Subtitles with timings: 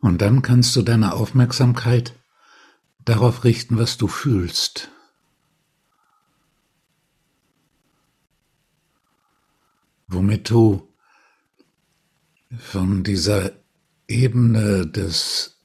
[0.00, 2.14] Und dann kannst du deine Aufmerksamkeit
[3.04, 4.90] darauf richten, was du fühlst.
[10.06, 10.88] Womit du
[12.56, 13.52] von dieser
[14.06, 15.58] Ebene des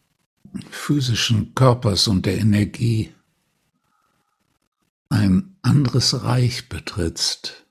[0.69, 3.13] physischen Körpers und der Energie
[5.09, 7.62] ein anderes Reich betrittst.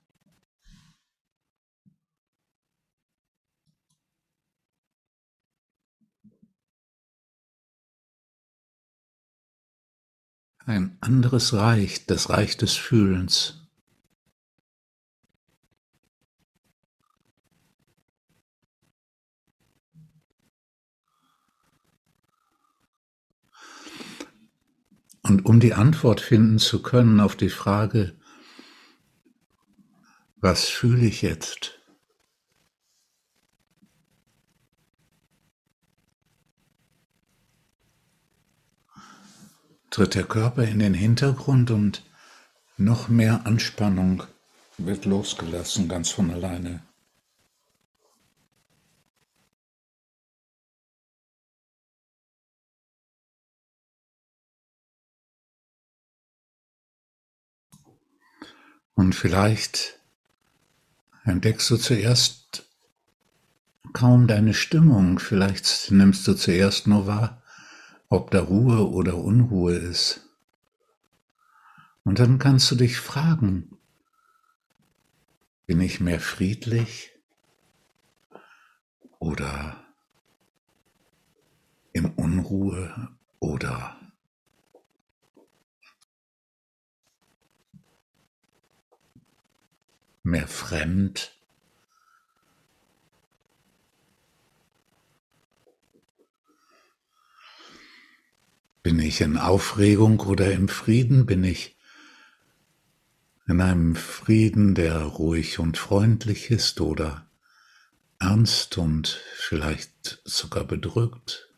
[10.67, 13.59] Ein anderes Reich, das Reich des Fühlens.
[25.23, 28.17] Und um die Antwort finden zu können auf die Frage,
[30.37, 31.82] was fühle ich jetzt?
[39.93, 42.03] Tritt der Körper in den Hintergrund und
[42.79, 44.25] noch mehr Anspannung
[44.79, 46.83] wird losgelassen ganz von alleine.
[58.95, 59.99] Und vielleicht
[61.25, 62.65] entdeckst du zuerst
[63.93, 67.42] kaum deine Stimmung, vielleicht nimmst du zuerst nur wahr,
[68.13, 70.29] ob da Ruhe oder Unruhe ist.
[72.05, 73.79] Und dann kannst du dich fragen,
[75.65, 77.11] bin ich mehr friedlich
[79.19, 79.83] oder
[81.95, 83.99] im Unruhe oder
[90.23, 91.42] mehr fremd
[98.83, 101.25] Bin ich in Aufregung oder im Frieden?
[101.25, 101.77] Bin ich
[103.47, 107.31] in einem Frieden, der ruhig und freundlich ist oder
[108.19, 111.49] ernst und vielleicht sogar bedrückt?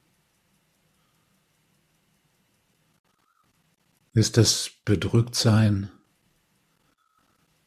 [4.12, 5.90] Ist das Bedrücktsein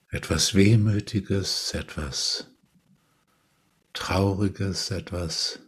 [0.09, 2.47] etwas Wehmütiges, etwas
[3.93, 5.59] Trauriges, etwas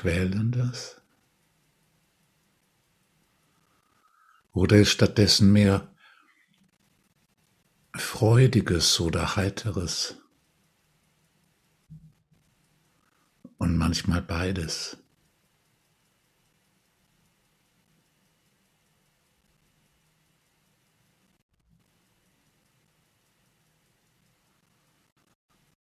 [0.00, 1.02] Quälendes?
[4.52, 5.92] Oder ist stattdessen mehr
[7.96, 10.14] Freudiges oder Heiteres?
[13.56, 14.98] Und manchmal beides.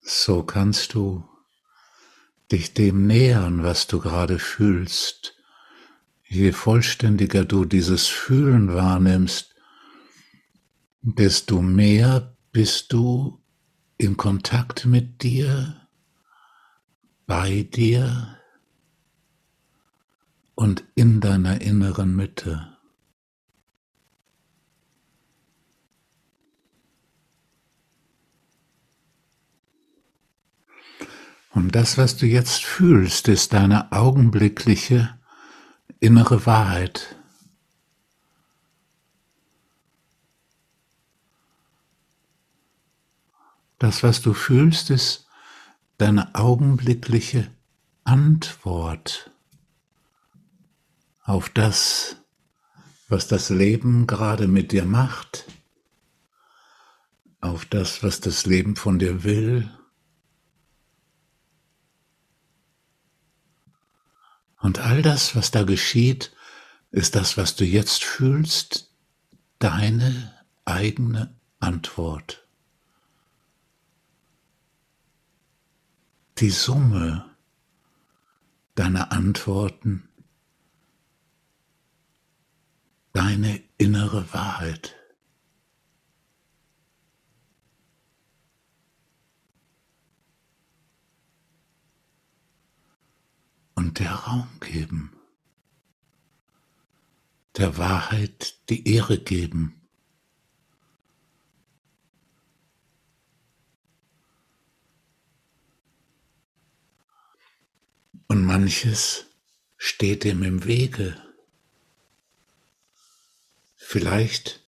[0.01, 1.27] So kannst du
[2.53, 5.35] dich dem nähern, was du gerade fühlst.
[6.23, 9.55] Je vollständiger du dieses Fühlen wahrnimmst,
[11.01, 13.41] desto mehr bist du
[13.97, 15.87] in Kontakt mit dir,
[17.25, 18.37] bei dir
[20.53, 22.72] und in deiner inneren Mitte.
[31.63, 35.17] Und das, was du jetzt fühlst, ist deine augenblickliche
[36.01, 37.15] innere Wahrheit.
[43.79, 45.25] Das, was du fühlst, ist
[45.97, 47.49] deine augenblickliche
[48.03, 49.31] Antwort
[51.23, 52.17] auf das,
[53.07, 55.45] was das Leben gerade mit dir macht,
[57.39, 59.71] auf das, was das Leben von dir will
[64.63, 66.31] Und all das, was da geschieht,
[66.89, 68.89] ist das, was du jetzt fühlst,
[69.59, 70.33] deine
[70.63, 72.47] eigene Antwort.
[76.37, 77.29] Die Summe
[78.75, 80.07] deiner Antworten,
[83.11, 84.95] deine innere Wahrheit.
[93.93, 95.11] Der Raum geben,
[97.57, 99.79] der Wahrheit die Ehre geben.
[108.27, 109.27] Und manches
[109.77, 111.15] steht ihm im Wege.
[113.75, 114.65] Vielleicht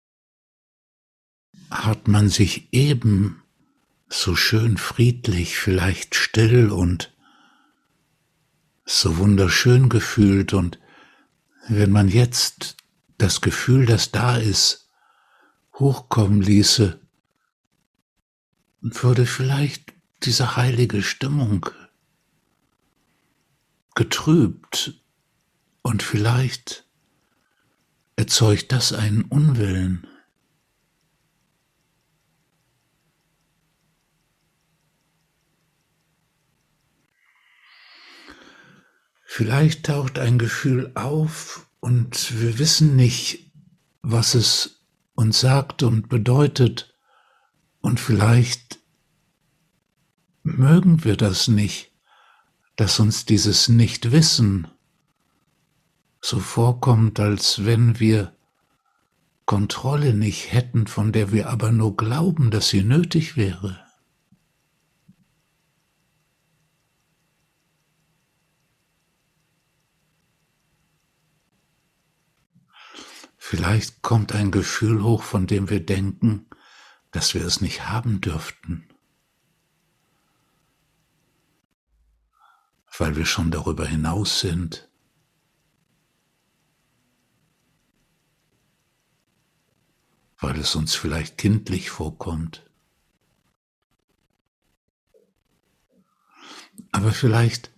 [1.71, 3.41] hat man sich eben
[4.07, 7.14] so schön friedlich, vielleicht still und
[8.85, 10.79] so wunderschön gefühlt und
[11.67, 12.77] wenn man jetzt
[13.17, 14.89] das Gefühl, das da ist,
[15.73, 16.99] hochkommen ließe,
[18.81, 19.93] würde vielleicht
[20.23, 21.67] diese heilige Stimmung
[23.95, 25.01] getrübt
[25.81, 26.85] und vielleicht
[28.15, 30.07] erzeugt das einen Unwillen.
[39.37, 43.51] Vielleicht taucht ein Gefühl auf und wir wissen nicht,
[44.01, 46.95] was es uns sagt und bedeutet.
[47.81, 48.79] Und vielleicht
[50.43, 51.91] mögen wir das nicht,
[52.77, 54.69] dass uns dieses Nichtwissen
[56.21, 58.33] so vorkommt, als wenn wir
[59.45, 63.84] Kontrolle nicht hätten, von der wir aber nur glauben, dass sie nötig wäre.
[73.47, 76.47] Vielleicht kommt ein Gefühl hoch, von dem wir denken,
[77.11, 78.89] dass wir es nicht haben dürften,
[82.97, 84.89] weil wir schon darüber hinaus sind.
[90.39, 92.69] weil es uns vielleicht kindlich vorkommt.
[96.91, 97.71] Aber vielleicht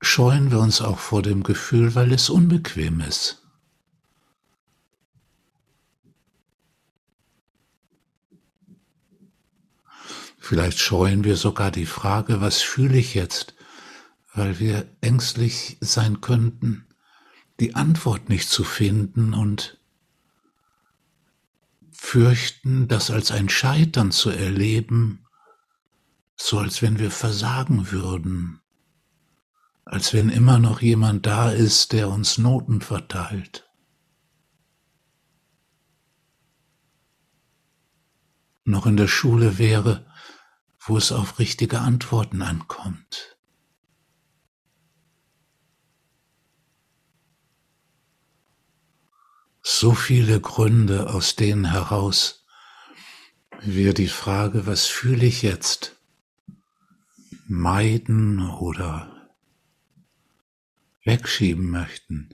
[0.00, 3.37] scheuen wir uns auch vor dem Gefühl, weil es unbequem ist.
[10.48, 13.54] Vielleicht scheuen wir sogar die Frage, was fühle ich jetzt,
[14.32, 16.86] weil wir ängstlich sein könnten,
[17.60, 19.78] die Antwort nicht zu finden und
[21.90, 25.26] fürchten, das als ein Scheitern zu erleben,
[26.34, 28.62] so als wenn wir versagen würden,
[29.84, 33.68] als wenn immer noch jemand da ist, der uns Noten verteilt.
[38.64, 40.08] Noch in der Schule wäre,
[40.88, 43.36] wo es auf richtige Antworten ankommt.
[49.62, 52.46] So viele Gründe, aus denen heraus
[53.60, 55.96] wir die Frage, was fühle ich jetzt,
[57.46, 59.30] meiden oder
[61.04, 62.30] wegschieben möchten.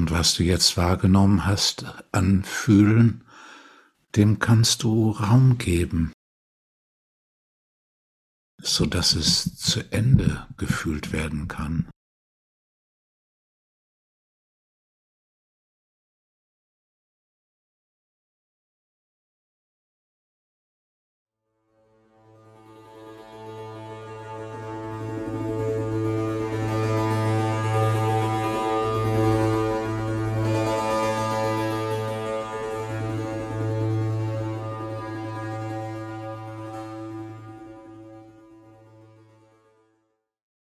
[0.00, 3.22] Und was du jetzt wahrgenommen hast an Fühlen,
[4.16, 6.14] dem kannst du Raum geben,
[8.56, 11.90] so dass es zu Ende gefühlt werden kann.